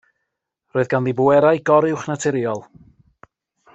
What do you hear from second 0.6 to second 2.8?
Roedd ganddi bwerau goruwchnaturiol.